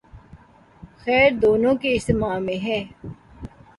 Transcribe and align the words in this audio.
خیر 1.01 1.29
دونوں 1.41 1.75
کے 1.75 1.89
اجتماع 1.95 2.37
میں 2.39 2.57
ہے۔ 2.65 2.83